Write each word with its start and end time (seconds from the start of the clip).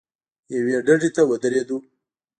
یوې 0.55 0.77
ډډې 0.85 1.09
ته 1.15 1.21
ودرېدو. 1.29 1.77